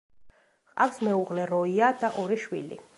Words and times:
ჰყავს 0.71 0.97
მეუღლე 1.09 1.47
როია 1.55 1.95
და 2.05 2.15
ორი 2.25 2.45
შვილი. 2.47 2.87